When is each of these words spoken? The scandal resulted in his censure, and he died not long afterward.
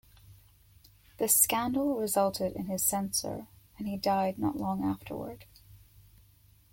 The 1.19 1.27
scandal 1.27 1.95
resulted 1.95 2.53
in 2.53 2.65
his 2.65 2.81
censure, 2.83 3.45
and 3.77 3.87
he 3.87 3.97
died 3.97 4.39
not 4.39 4.55
long 4.57 4.83
afterward. 4.83 5.45